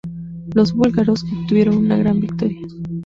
Los 0.55 0.73
búlgaros 0.73 1.23
obtuvieron 1.31 1.77
una 1.77 1.95
gran 1.95 2.19
victoria. 2.21 2.65